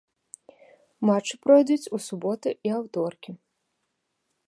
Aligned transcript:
Матчы 1.09 1.35
пройдуць 1.45 1.91
у 1.97 2.01
суботы 2.07 2.49
і 2.71 2.77
аўторкі. 2.79 3.31